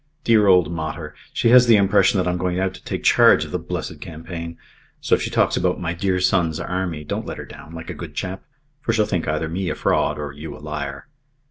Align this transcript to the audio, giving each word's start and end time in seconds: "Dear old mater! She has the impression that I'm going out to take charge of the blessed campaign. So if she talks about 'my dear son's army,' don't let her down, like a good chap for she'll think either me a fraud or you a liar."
"Dear 0.23 0.47
old 0.47 0.71
mater! 0.73 1.13
She 1.31 1.49
has 1.49 1.67
the 1.67 1.75
impression 1.75 2.17
that 2.17 2.27
I'm 2.27 2.39
going 2.39 2.59
out 2.59 2.73
to 2.73 2.83
take 2.83 3.03
charge 3.03 3.45
of 3.45 3.51
the 3.51 3.59
blessed 3.59 4.01
campaign. 4.01 4.57
So 4.99 5.13
if 5.13 5.21
she 5.21 5.29
talks 5.29 5.55
about 5.55 5.79
'my 5.79 5.93
dear 5.93 6.19
son's 6.19 6.59
army,' 6.59 7.03
don't 7.03 7.27
let 7.27 7.37
her 7.37 7.45
down, 7.45 7.75
like 7.75 7.91
a 7.91 7.93
good 7.93 8.15
chap 8.15 8.41
for 8.81 8.93
she'll 8.93 9.05
think 9.05 9.27
either 9.27 9.47
me 9.47 9.69
a 9.69 9.75
fraud 9.75 10.17
or 10.17 10.31
you 10.33 10.57
a 10.57 10.57
liar." 10.57 11.05